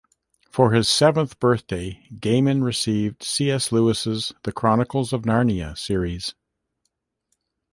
For 0.49 0.71
his 0.71 0.89
seventh 0.89 1.39
birthday, 1.39 2.07
Gaiman 2.15 2.63
received 2.63 3.21
C. 3.21 3.51
S. 3.51 3.71
Lewis's 3.71 4.33
"The 4.41 4.51
Chronicles 4.51 5.13
of 5.13 5.25
Narnia" 5.27 5.77
series. 5.77 6.33